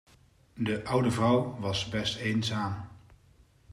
De 0.53 0.85
oude 0.85 1.11
vrouw 1.11 1.55
was 1.59 1.85
best 1.89 2.17
eenzaam. 2.17 2.87